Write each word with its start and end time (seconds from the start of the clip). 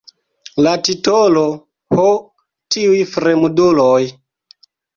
La 0.67 0.71
titolo 0.87 1.43
"Ho, 1.97 2.07
tiuj 2.77 3.05
fremduloj! 3.13 4.03